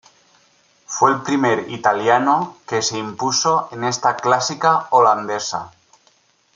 [0.87, 5.73] Fue el primer italiano que se impuso en esta clásica holandesa.